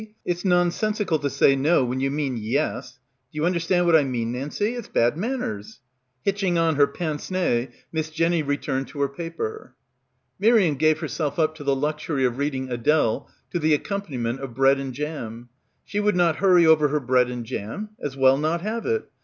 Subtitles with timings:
[0.25, 2.97] It's nonsensical to say no when you mean yes.
[3.31, 4.75] D'ye understand what I mean, Nancie.
[4.75, 5.77] It's bad man ners."
[6.23, 9.75] Hitching on her pince nez, Miss Jenny returned to her paper.
[10.39, 14.79] Miriam gave herself up to the luxury of reading Adele to the accompaniment of bread
[14.79, 15.49] and jam.
[15.85, 17.89] She would not hurry over her bread and jam.
[18.01, 19.07] As well not have it.